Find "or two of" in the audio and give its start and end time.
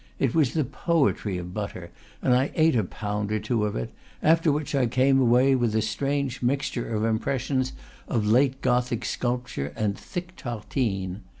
3.31-3.75